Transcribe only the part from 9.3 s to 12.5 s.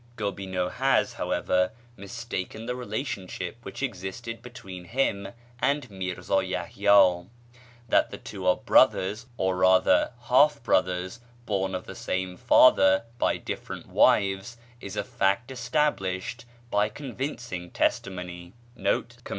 (or rather half brothers, born of the same